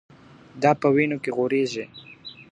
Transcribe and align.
دا 0.61 0.71
په 0.81 0.87
وينو 0.95 1.17
کي 1.23 1.29
غوريږي. 1.37 1.85